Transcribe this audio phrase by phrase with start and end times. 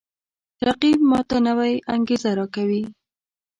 [0.67, 2.83] رقیب ما ته نوی انگیزه راکوي